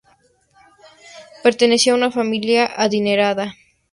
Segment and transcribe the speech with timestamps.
[1.43, 3.53] Pertenecía a una familia adinerada.